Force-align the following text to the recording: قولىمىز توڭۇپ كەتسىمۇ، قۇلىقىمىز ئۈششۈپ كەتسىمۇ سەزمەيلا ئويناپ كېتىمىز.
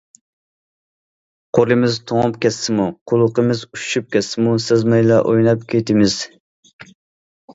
قولىمىز 1.57 1.97
توڭۇپ 2.11 2.39
كەتسىمۇ، 2.45 2.87
قۇلىقىمىز 3.11 3.61
ئۈششۈپ 3.77 4.09
كەتسىمۇ 4.15 4.55
سەزمەيلا 4.69 5.21
ئويناپ 5.33 5.67
كېتىمىز. 5.75 6.17